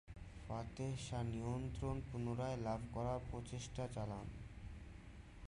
Fatih 0.39 0.91
Shah 1.07 1.23
নিয়ন্ত্রণ 1.23 1.95
পুনরায় 2.11 2.57
লাভ 2.57 2.81
করার 2.93 3.19
প্রচেষ্টা 3.31 3.83
চালান। 3.95 4.27